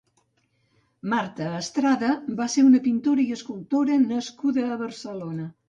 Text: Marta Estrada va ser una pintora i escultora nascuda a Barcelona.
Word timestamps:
Marta 1.13 1.49
Estrada 1.57 2.09
va 2.41 2.49
ser 2.55 2.65
una 2.69 2.83
pintora 2.89 3.27
i 3.29 3.37
escultora 3.39 4.01
nascuda 4.09 4.69
a 4.73 4.83
Barcelona. 4.85 5.51